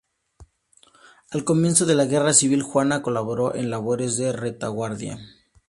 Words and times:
Al 1.29 1.43
comienzo 1.43 1.85
de 1.85 1.93
la 1.93 2.05
Guerra 2.05 2.33
Civil, 2.33 2.63
Juana 2.63 3.03
colabora 3.03 3.55
en 3.59 3.69
labores 3.69 4.17
de 4.17 4.31
retaguardia. 4.31 5.19